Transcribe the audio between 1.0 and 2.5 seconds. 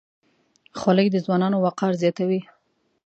د ځوانانو وقار زیاتوي.